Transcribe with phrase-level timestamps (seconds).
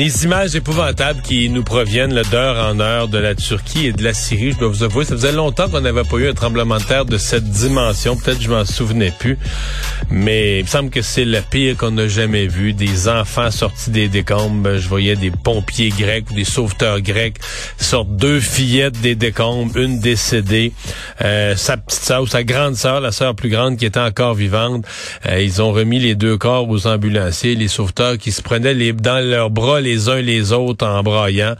[0.00, 4.14] les images épouvantables qui nous proviennent d'heure en heure de la Turquie et de la
[4.14, 6.84] Syrie, je dois vous avouer, ça faisait longtemps qu'on n'avait pas eu un tremblement de
[6.84, 8.16] terre de cette dimension.
[8.16, 9.36] Peut-être je m'en souvenais plus,
[10.10, 12.72] mais il me semble que c'est le pire qu'on a jamais vu.
[12.72, 14.78] Des enfants sortis des décombres.
[14.78, 17.36] Je voyais des pompiers grecs ou des sauveteurs grecs
[17.78, 20.72] sortent deux fillettes des décombres, une décédée,
[21.22, 24.34] euh, sa petite sœur ou sa grande sœur, la sœur plus grande qui était encore
[24.34, 24.84] vivante.
[25.26, 28.92] Euh, ils ont remis les deux corps aux ambulanciers, les sauveteurs qui se prenaient les,
[28.92, 31.54] dans leurs bras les uns les autres en braillant.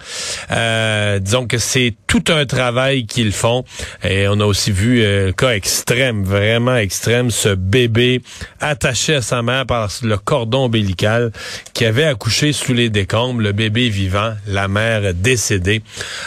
[0.50, 3.64] Euh, disons que c'est tout un travail qu'ils font.
[4.02, 8.20] Et on a aussi vu euh, un cas extrême, vraiment extrême, ce bébé
[8.58, 11.30] attaché à sa mère par le cordon ombilical
[11.72, 15.82] qui avait accouché sous les décombres, le bébé vivant, la mère décédée.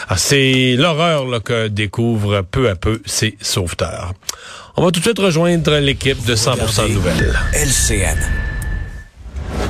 [0.08, 4.14] Ah, c'est l'horreur que découvrent peu à peu ces sauveteurs.
[4.76, 7.38] On va tout de suite rejoindre l'équipe de 100% Nouvelles.
[7.52, 8.18] LCN.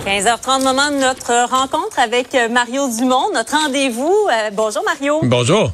[0.06, 4.14] 15h30, moment de notre rencontre avec euh, Mario Dumont, notre rendez-vous.
[4.30, 5.18] Euh, bonjour Mario.
[5.24, 5.72] Bonjour.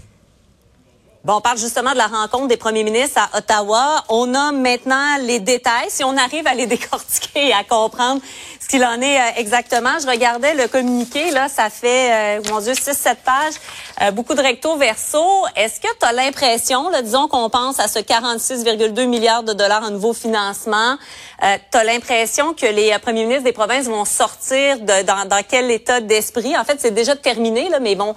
[1.23, 4.05] Bon, on parle justement de la rencontre des premiers ministres à Ottawa.
[4.09, 5.91] On a maintenant les détails.
[5.91, 8.21] Si on arrive à les décortiquer et à comprendre
[8.61, 12.61] ce qu'il en est euh, exactement, je regardais le communiqué, là, ça fait, euh, mon
[12.61, 13.55] Dieu, 6-7 pages,
[14.03, 15.25] euh, beaucoup de recto verso.
[15.57, 19.91] Est-ce que tu as l'impression, disons qu'on pense à ce 46,2 milliards de dollars en
[19.91, 20.97] nouveau financement,
[21.43, 25.43] euh, tu as l'impression que les premiers ministres des provinces vont sortir de, dans, dans
[25.47, 26.57] quel état d'esprit?
[26.57, 28.15] En fait, c'est déjà terminé, là, mais bon,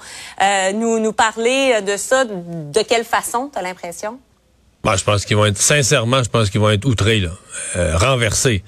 [0.73, 4.19] nous, nous parler de ça, de quelle façon, tu as l'impression?
[4.83, 7.29] Moi, je pense qu'ils vont être, sincèrement, je pense qu'ils vont être outrés, là,
[7.77, 8.63] euh, renversés.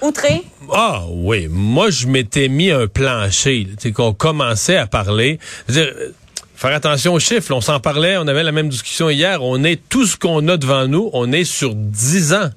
[0.00, 0.42] Outrés?
[0.72, 5.38] Ah oui, moi, je m'étais mis un plancher, tu qu'on commençait à parler.
[5.68, 6.12] dire, euh,
[6.56, 9.78] faire attention aux chiffres, on s'en parlait, on avait la même discussion hier, on est,
[9.90, 12.50] tout ce qu'on a devant nous, on est sur 10 ans.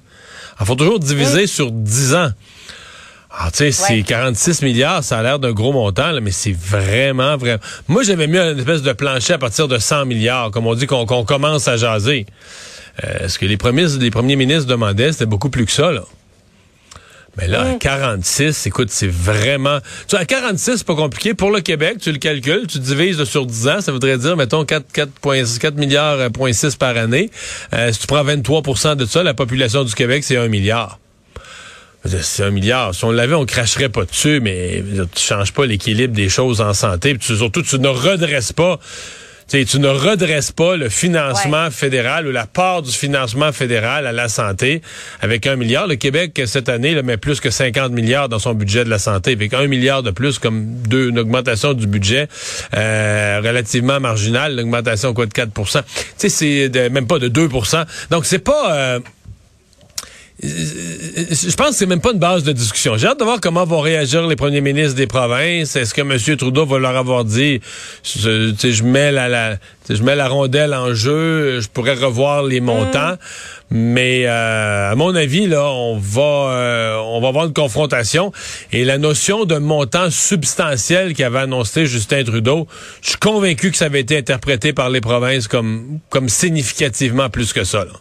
[0.58, 2.30] Il faut toujours diviser sur 10 ans.
[3.30, 6.56] Ah, tu sais, c'est 46 milliards, ça a l'air d'un gros montant, là, mais c'est
[6.56, 7.58] vraiment, vraiment...
[7.86, 10.86] Moi, j'avais mis une espèce de plancher à partir de 100 milliards, comme on dit
[10.86, 12.24] qu'on commence à jaser.
[13.02, 16.02] Euh, ce que les premiers, les premiers ministres demandaient, c'était beaucoup plus que ça, là.
[17.36, 19.80] Mais là, à 46, écoute, c'est vraiment...
[20.06, 21.34] Tu vois, à 46, c'est pas compliqué.
[21.34, 24.64] Pour le Québec, tu le calcules, tu divises sur 10 ans, ça voudrait dire, mettons,
[24.64, 25.10] 4, 4,
[25.58, 27.30] 4 milliards, euh, point 6 par année.
[27.72, 31.00] Euh, si tu prends 23% de ça, la population du Québec, c'est 1 milliard.
[32.04, 32.94] C'est un milliard.
[32.94, 34.84] Si on l'avait, on cracherait pas dessus, mais
[35.14, 37.14] tu changes pas l'équilibre des choses en santé.
[37.14, 38.78] Puis surtout, tu ne redresses pas
[39.48, 44.28] tu ne redresses pas le financement fédéral ou la part du financement fédéral à la
[44.28, 44.82] santé.
[45.20, 45.86] Avec un milliard.
[45.86, 49.32] Le Québec, cette année, met plus que 50 milliards dans son budget de la santé,
[49.32, 52.28] avec un milliard de plus comme deux, une augmentation du budget
[52.74, 58.26] euh, relativement marginale, l'augmentation quoi de 4% Tu sais, c'est même pas de 2% Donc,
[58.26, 58.74] c'est pas...
[58.74, 59.00] Euh,
[60.44, 62.96] je pense que c'est même pas une base de discussion.
[62.96, 65.76] J'ai hâte de voir comment vont réagir les premiers ministres des provinces.
[65.76, 66.36] Est-ce que M.
[66.36, 67.60] Trudeau va leur avoir dit,
[68.02, 69.56] je, je mets la,
[69.88, 73.12] je mets la rondelle en jeu, je pourrais revoir les montants.
[73.12, 73.76] Mm.
[73.76, 78.30] Mais euh, à mon avis, là, on va, euh, on va avoir une confrontation.
[78.72, 82.68] Et la notion de montant substantiel qu'avait annoncé Justin Trudeau,
[83.02, 87.52] je suis convaincu que ça avait été interprété par les provinces comme, comme significativement plus
[87.52, 87.84] que ça.
[87.84, 87.92] Là.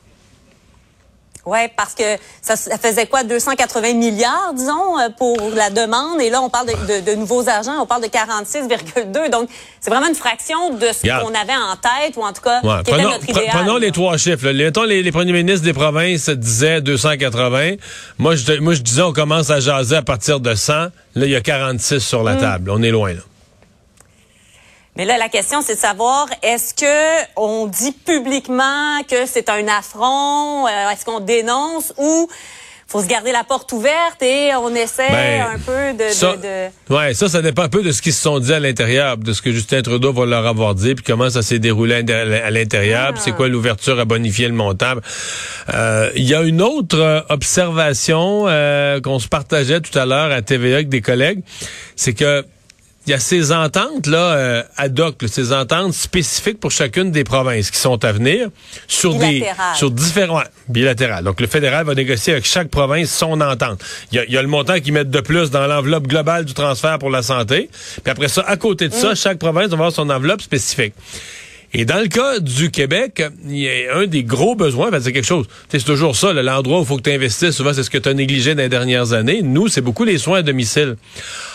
[1.45, 2.03] Oui, parce que
[2.41, 6.21] ça, faisait quoi, 280 milliards, disons, euh, pour la demande?
[6.21, 9.29] Et là, on parle de, de, de nouveaux argents, on parle de 46,2.
[9.29, 9.49] Donc,
[9.81, 12.67] c'est vraiment une fraction de ce qu'on avait en tête, ou en tout cas, qui
[12.67, 13.47] prenons, était notre idéal.
[13.51, 14.47] Prenons les trois chiffres.
[14.47, 17.73] Les, les, les, premiers ministres des provinces disaient 280.
[18.19, 20.73] Moi je, moi, je disais, on commence à jaser à partir de 100.
[20.73, 22.39] Là, il y a 46 sur la mm.
[22.39, 22.71] table.
[22.71, 23.21] On est loin, là.
[24.95, 29.67] Mais là, la question, c'est de savoir, est-ce que on dit publiquement que c'est un
[29.67, 32.29] affront, euh, est-ce qu'on dénonce ou
[32.85, 36.93] faut se garder la porte ouverte et on essaie ben, un peu de, ça, de,
[36.93, 39.33] Ouais, ça, ça dépend un peu de ce qu'ils se sont dit à l'intérieur, de
[39.33, 43.13] ce que Justin Trudeau va leur avoir dit, puis comment ça s'est déroulé à l'intérieur,
[43.17, 44.93] c'est quoi l'ouverture à bonifier le montant.
[45.73, 48.43] Euh, il y a une autre euh, observation
[49.03, 51.41] qu'on se partageait tout à l'heure à TVA avec des collègues,
[51.95, 52.45] c'est que
[53.05, 57.23] il y a ces ententes là euh, ad hoc, ces ententes spécifiques pour chacune des
[57.23, 58.49] provinces qui sont à venir
[58.87, 59.45] sur des
[59.75, 61.23] sur différents bilatérales.
[61.23, 63.83] Donc le fédéral va négocier avec chaque province son entente.
[64.11, 67.09] Il y a, le montant qu'ils mettent de plus dans l'enveloppe globale du transfert pour
[67.09, 67.69] la santé.
[68.03, 69.15] Puis après ça, à côté de ça, mm.
[69.15, 70.93] chaque province va avoir son enveloppe spécifique.
[71.75, 75.11] Et dans le cas du Québec, il y a un des gros besoins, ben c'est
[75.11, 75.47] quelque chose.
[75.69, 78.07] C'est toujours ça, l'endroit où il faut que tu investisses, souvent c'est ce que tu
[78.07, 79.41] as négligé dans les dernières années.
[79.41, 80.97] Nous, c'est beaucoup les soins à domicile.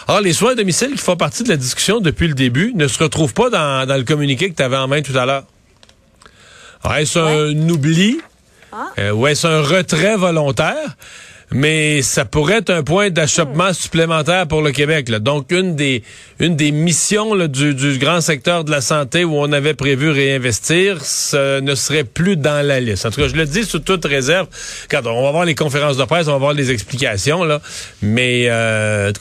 [0.09, 2.89] Or, les soins à domicile qui font partie de la discussion depuis le début ne
[2.89, 5.45] se retrouvent pas dans, dans le communiqué que tu avais en main tout à l'heure.
[6.97, 8.19] Est-ce un oubli?
[8.73, 8.89] Ah.
[8.99, 10.97] Euh, ou est-ce un retrait volontaire?
[11.51, 15.11] Mais ça pourrait être un point d'achoppement supplémentaire pour le Québec.
[15.11, 16.03] Donc, une des,
[16.41, 21.61] une des missions du, grand secteur de la santé où on avait prévu réinvestir, ce
[21.61, 23.07] ne serait plus dans la liste.
[23.07, 24.47] En tout cas, je le dis sous toute réserve.
[24.91, 27.61] Quand on va voir les conférences de presse, on va voir les explications, là.
[28.03, 29.13] Mais, euh,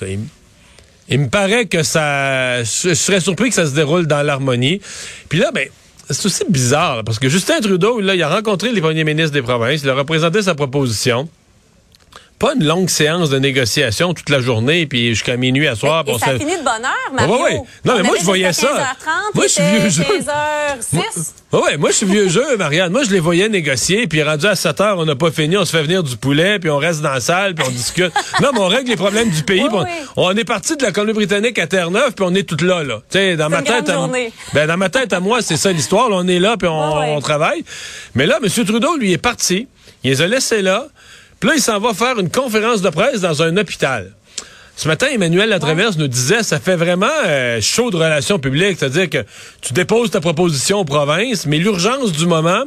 [1.10, 2.64] il, me paraît que ça...
[2.64, 4.82] Je serais surpris que ça se déroule dans l'harmonie.
[5.30, 5.70] Puis là, ben
[6.10, 9.42] c'est aussi bizarre, parce que Justin Trudeau, là, il a rencontré les premiers ministres des
[9.42, 11.28] provinces, il a représenté sa proposition
[12.40, 16.04] pas une longue séance de négociation toute la journée puis jusqu'à minuit à soir.
[16.08, 17.34] Et, ça finit de bonne heure, Mario.
[17.34, 17.62] Ouais, ouais.
[17.84, 18.68] Non, mais moi, je voyais ça.
[18.68, 18.76] 15h30,
[19.34, 20.04] moi, je suis vieux jeu.
[20.04, 21.34] 15h06.
[21.52, 22.92] Moi, ouais, moi, je suis vieux jeu, Marianne.
[22.92, 25.66] Moi, je les voyais négocier, puis rendu à 7 heures, on n'a pas fini, on
[25.66, 28.12] se fait venir du poulet, puis on reste dans la salle, puis on discute.
[28.42, 29.66] non, mais on règle les problèmes du pays.
[30.16, 33.02] on, est parti de la Colombie-Britannique à Terre-Neuve, puis on est tout là, là.
[33.10, 34.10] Tu sais, dans ma tête, à,
[34.54, 36.10] ben, dans ma tête à moi, c'est ça l'histoire.
[36.12, 37.64] On est là, puis on, on travaille.
[38.14, 38.66] Mais là, M.
[38.66, 39.68] Trudeau, lui, est parti.
[40.04, 40.88] Il les a laissés là.
[41.40, 44.12] Puis là, il s'en va faire une conférence de presse dans un hôpital.
[44.76, 49.10] Ce matin, Emmanuel Latraverse nous disait, ça fait vraiment euh, chaud de relations publiques, c'est-à-dire
[49.10, 49.26] que
[49.60, 52.64] tu déposes ta proposition aux provinces, mais l'urgence du moment,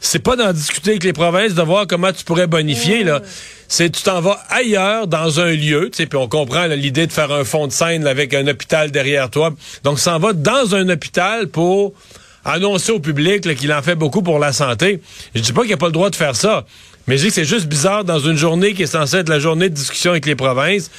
[0.00, 3.22] c'est pas d'en discuter avec les provinces, de voir comment tu pourrais bonifier, là.
[3.66, 7.12] C'est tu t'en vas ailleurs, dans un lieu, tu sais, puis on comprend l'idée de
[7.12, 9.52] faire un fond de scène avec un hôpital derrière toi.
[9.82, 11.92] Donc, s'en va dans un hôpital pour
[12.44, 15.02] annoncer au public qu'il en fait beaucoup pour la santé.
[15.34, 16.64] Je dis pas qu'il a pas le droit de faire ça.
[17.08, 19.38] Mais je dis que c'est juste bizarre dans une journée qui est censée être la
[19.38, 20.90] journée de discussion avec les provinces.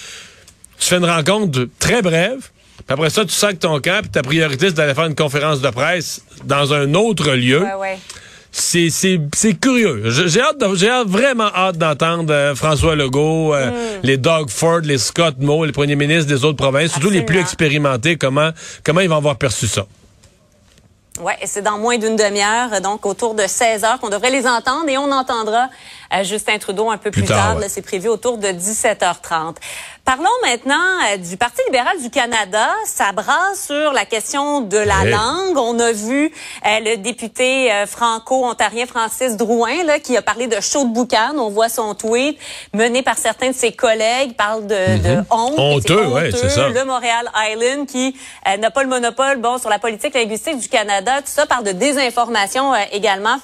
[0.79, 2.49] Tu fais une rencontre très brève.
[2.77, 5.61] Puis après ça, tu sacs ton camp, puis ta priorité, c'est d'aller faire une conférence
[5.61, 7.61] de presse dans un autre lieu.
[7.61, 7.99] Ouais, ouais.
[8.51, 8.89] C'est,
[9.61, 10.09] curieux.
[10.09, 13.99] J'ai hâte, j'ai vraiment hâte d'entendre euh, François Legault, euh, mm.
[14.01, 17.39] les Doug Ford, les Scott Moe, les premiers ministres des autres provinces, surtout les plus
[17.39, 18.49] expérimentés, comment,
[18.83, 19.85] comment ils vont avoir perçu ça?
[21.21, 24.87] Oui, c'est dans moins d'une demi-heure, donc autour de 16 heures qu'on devrait les entendre
[24.87, 25.67] et on entendra
[26.23, 27.57] Justin Trudeau un peu plus, tard.
[27.67, 29.55] C'est prévu autour de 17h30.
[30.05, 30.75] Parlons maintenant
[31.11, 32.67] euh, du Parti libéral du Canada.
[32.85, 35.57] Ça brasse sur la question de la langue.
[35.57, 36.25] On a vu
[36.65, 41.35] euh, le député franco-ontarien Francis Drouin là, qui a parlé de chaud de boucan.
[41.37, 42.39] On voit son tweet
[42.73, 44.35] mené par certains de ses collègues.
[44.35, 45.25] parle de, de mhm.
[45.29, 45.59] honte.
[45.59, 46.69] Honteux, oui, c'est ça.
[46.69, 48.15] Le Montréal Island qui
[48.59, 51.17] n'a pas le monopole bon sur la politique linguistique du Canada.
[51.17, 53.37] Tout ça par de désinformation également,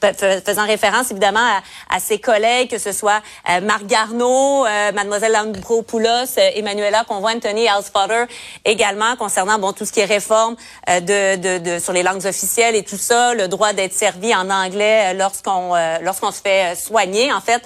[0.00, 6.38] faisant référence évidemment à, à collègues, que ce soit euh, Marc Garneau, euh, Mademoiselle Lambropoulos,
[6.38, 8.24] euh, Emmanuela Convoy, Anthony Alspotter,
[8.64, 10.56] également concernant bon tout ce qui est réforme
[10.88, 14.34] euh, de, de, de, sur les langues officielles et tout ça, le droit d'être servi
[14.34, 17.62] en anglais lorsqu'on lorsqu'on se fait soigner en fait.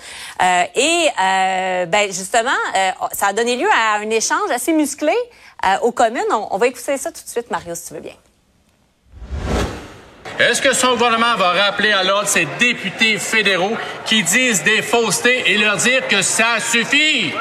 [0.75, 1.09] et
[1.87, 2.51] ben justement,
[3.13, 5.13] ça a donné lieu à un échange assez musclé
[5.83, 6.23] aux communes.
[6.31, 8.15] On, on va écouter ça tout de suite, Mario, si tu veux bien.
[10.39, 15.51] Est-ce que son gouvernement va rappeler à l'ordre ces députés fédéraux qui disent des faussetés
[15.51, 17.33] et leur dire que ça suffit?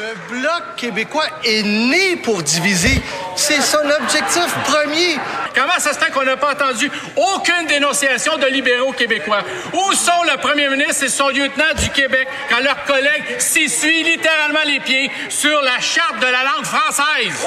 [0.00, 3.02] Le Bloc québécois est né pour diviser.
[3.36, 5.18] C'est son objectif premier.
[5.54, 9.42] Comment ça se fait qu'on n'a pas entendu aucune dénonciation de libéraux québécois?
[9.74, 14.64] Où sont le premier ministre et son lieutenant du Québec quand leurs collègues s'essuient littéralement
[14.64, 17.46] les pieds sur la charte de la langue française?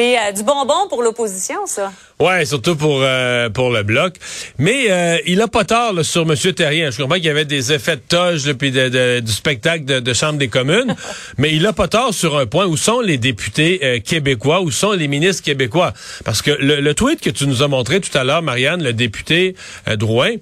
[0.00, 1.92] C'est euh, du bonbon pour l'opposition, ça.
[2.18, 4.14] Ouais, surtout pour euh, pour le bloc.
[4.56, 6.34] Mais euh, il a pas tort sur M.
[6.54, 6.90] Terrien.
[6.90, 10.48] Je comprends qu'il y avait des effets de toge puis du spectacle de, Chambre des
[10.48, 10.96] communes,
[11.38, 12.64] mais il a pas tort sur un point.
[12.64, 14.62] Où sont les députés québécois?
[14.62, 15.92] Où sont les ministres québécois?
[16.24, 19.54] Parce que le, tweet que tu nous as montré tout à l'heure, Marianne, le député
[19.96, 20.36] Drouin,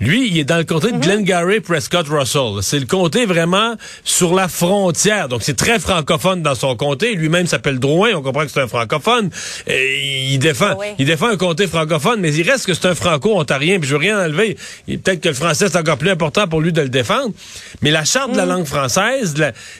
[0.00, 1.00] lui, il est dans le comté de mhm.
[1.00, 2.62] Glengarry Prescott Russell.
[2.62, 5.28] C'est le comté vraiment sur la frontière.
[5.28, 7.14] Donc, c'est très francophone dans son comté.
[7.14, 8.10] Lui-même s'appelle Drouin.
[8.14, 9.30] On comprend que c'est un francophone.
[9.68, 12.96] Et il défend, ah il défend un comté francophone, mais il reste que c'est un
[12.96, 13.78] franco-ontarien.
[13.78, 14.56] Puis je veux rien enlever.
[14.86, 17.32] Peut-être que le français, c'est encore plus important pour lui de le défendre.
[17.80, 18.52] Mais la charte de la mhm.
[18.52, 19.34] langue française,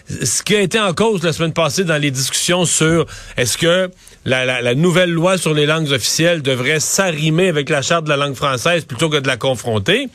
[0.09, 3.07] ce qui a été en cause la semaine passée dans les discussions sur
[3.37, 3.91] est-ce que
[4.25, 8.35] la, nouvelle loi sur les langues officielles devrait s'arrimer avec la charte de la langue
[8.35, 10.09] française plutôt que de la confronter.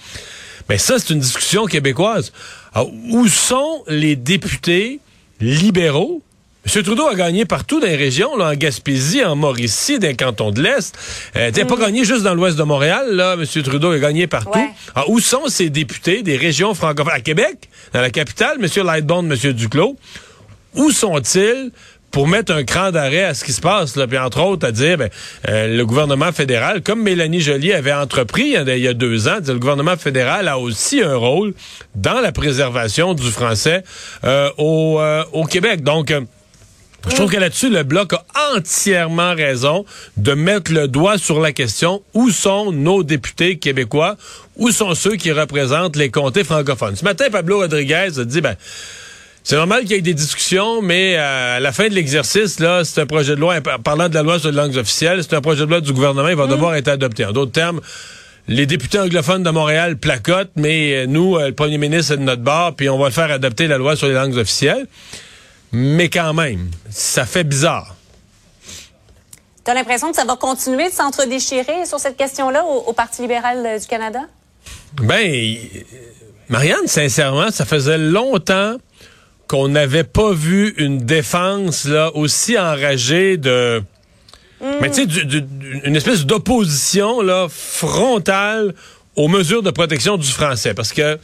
[0.67, 2.31] Mais ça, c'est une discussion québécoise.
[2.75, 4.99] où sont les députés
[5.39, 6.21] libéraux?
[6.65, 6.83] M.
[6.83, 10.51] Trudeau a gagné partout dans les régions, là, en Gaspésie, en Mauricie, dans les cantons
[10.51, 10.93] de l'Est.
[11.35, 11.79] Euh, il n'a pas mm.
[11.79, 13.33] gagné juste dans l'ouest de Montréal, là.
[13.33, 13.63] M.
[13.63, 14.59] Trudeau a gagné partout.
[14.93, 17.13] Alors, où sont ces députés des régions francophones?
[17.13, 18.85] À Québec, dans la capitale, M.
[18.85, 19.53] Lightbone, M.
[19.53, 19.95] Duclos.
[20.75, 21.71] Où sont-ils?
[22.11, 24.71] Pour mettre un cran d'arrêt à ce qui se passe, là, puis entre autres à
[24.71, 25.09] dire, ben,
[25.47, 29.59] euh, le gouvernement fédéral, comme Mélanie Joly avait entrepris il y a deux ans, le
[29.59, 31.53] gouvernement fédéral a aussi un rôle
[31.95, 33.83] dans la préservation du français
[34.23, 35.01] euh, au,
[35.33, 35.83] au Québec.
[35.83, 36.13] Donc,
[37.07, 38.25] je trouve que là-dessus, le Bloc a
[38.55, 39.85] entièrement raison
[40.17, 44.17] de mettre le doigt sur la question où sont nos députés québécois,
[44.57, 46.97] où sont ceux qui représentent les comtés francophones?
[46.97, 48.55] Ce matin, Pablo Rodriguez a dit, ben,
[49.43, 52.83] c'est normal qu'il y ait des discussions, mais euh, à la fin de l'exercice, là,
[52.83, 55.41] c'est un projet de loi, parlant de la loi sur les langues officielles, c'est un
[55.41, 56.49] projet de loi du gouvernement, il va mm.
[56.49, 57.25] devoir être adopté.
[57.25, 57.81] En d'autres termes,
[58.47, 62.23] les députés anglophones de Montréal placotent, mais euh, nous, euh, le premier ministre est de
[62.23, 64.87] notre bord, puis on va faire adopter la loi sur les langues officielles.
[65.71, 67.95] Mais quand même, ça fait bizarre.
[69.63, 73.79] Tu as l'impression que ça va continuer de s'entre-déchirer sur cette question-là au, Parti libéral
[73.79, 74.21] du Canada?
[74.93, 75.57] Ben,
[76.47, 78.77] Marianne, sincèrement, ça faisait longtemps
[79.49, 83.81] qu'on n'avait pas vu une défense là aussi enragée de
[84.81, 85.27] mais tu sais
[85.83, 88.75] une espèce d'opposition là frontale
[89.15, 91.17] aux mesures de protection du français parce que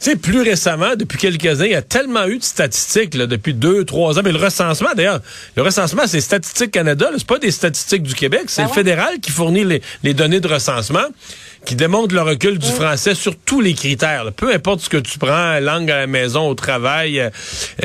[0.00, 3.26] tu sais, plus récemment, depuis quelques années, il y a tellement eu de statistiques là,
[3.26, 4.22] depuis deux, trois ans.
[4.24, 5.20] Mais le recensement, d'ailleurs,
[5.56, 7.10] le recensement, c'est Statistique Canada.
[7.18, 8.44] C'est pas des statistiques du Québec.
[8.46, 9.62] C'est ben le fédéral qui fournit
[10.02, 11.04] les, données de recensement
[11.64, 14.32] qui démontrent le recul du français sur tous les critères.
[14.34, 17.30] Peu importe ce que tu prends, langue à la maison, au travail, euh,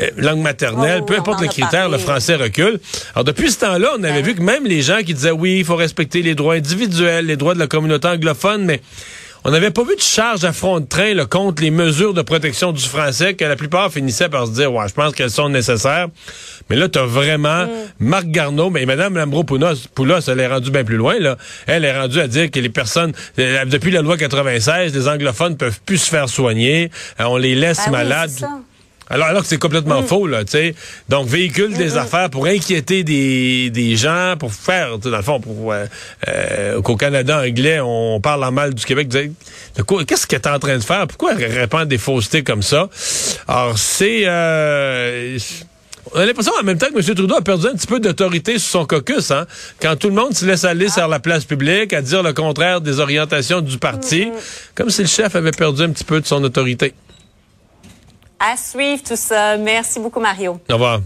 [0.00, 2.80] euh, langue maternelle, oh, peu importe le critère, le français recule.
[3.14, 5.58] Alors depuis ce temps-là, on avait ben vu que même les gens qui disaient oui,
[5.58, 8.80] il faut respecter les droits individuels, les droits de la communauté anglophone, mais
[9.46, 12.72] on n'avait pas vu de charge à front de train contre les mesures de protection
[12.72, 16.08] du français que la plupart finissaient par se dire ouais, je pense qu'elles sont nécessaires.
[16.68, 17.70] Mais là, tu as vraiment mm.
[18.00, 21.20] Marc Garneau, mais Mme Lambro Poulos, elle est rendue bien plus loin.
[21.20, 21.36] Là.
[21.68, 25.56] Elle est rendue à dire que les personnes, euh, depuis la loi 96, les anglophones
[25.56, 26.90] peuvent plus se faire soigner.
[27.20, 28.32] Euh, on les laisse ben malades.
[29.08, 30.06] Alors, alors que c'est complètement mm.
[30.06, 30.74] faux, là, tu sais.
[31.08, 35.72] Donc, véhicule des affaires pour inquiéter des, des gens, pour faire, dans le fond, pour
[35.72, 35.86] euh,
[36.28, 39.08] euh, qu'au Canada anglais, on parle en mal du Québec.
[39.08, 41.06] Qu'est-ce qu'elle est en train de faire?
[41.06, 42.88] Pourquoi elle répand des faussetés comme ça?
[43.46, 44.22] Alors, c'est...
[44.26, 45.38] Euh,
[46.12, 47.14] on a l'impression en même temps que M.
[47.14, 49.44] Trudeau a perdu un petit peu d'autorité sur son caucus, hein?
[49.82, 52.80] Quand tout le monde se laisse aller sur la place publique à dire le contraire
[52.80, 54.28] des orientations du parti,
[54.76, 56.94] comme si le chef avait perdu un petit peu de son autorité.
[58.38, 59.56] À suivre tout ça.
[59.56, 60.60] Merci beaucoup, Mario.
[60.68, 61.00] Au revoir.